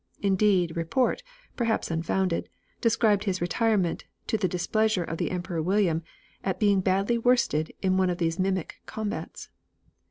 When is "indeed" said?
0.23-0.75